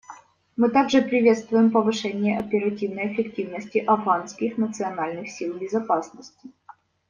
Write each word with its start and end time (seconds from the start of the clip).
Мы 0.57 0.69
также 0.71 1.03
приветствуем 1.03 1.69
повышение 1.69 2.39
оперативной 2.39 3.13
эффективности 3.13 3.77
Афганских 3.77 4.57
национальных 4.57 5.29
сил 5.29 5.53
безопасности. 5.59 6.49